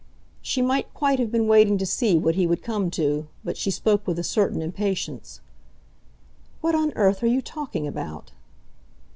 She 0.41 0.63
might 0.63 0.91
quite 0.95 1.19
have 1.19 1.31
been 1.31 1.45
waiting 1.45 1.77
to 1.77 1.85
see 1.85 2.17
what 2.17 2.33
he 2.33 2.47
would 2.47 2.63
come 2.63 2.89
to, 2.89 3.27
but 3.43 3.55
she 3.55 3.69
spoke 3.69 4.07
with 4.07 4.17
a 4.17 4.23
certain 4.23 4.59
impatience. 4.59 5.41
"What 6.59 6.73
on 6.73 6.91
earth 6.95 7.21
are 7.21 7.27
you 7.27 7.43
talking 7.43 7.85
about?" 7.85 8.31